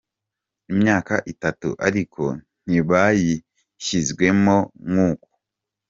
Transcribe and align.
imyaka 0.71 1.15
itatu 1.33 1.69
ariko 1.87 2.23
ntibayishyizwemo 2.65 4.57
nk’uko. 4.89 5.27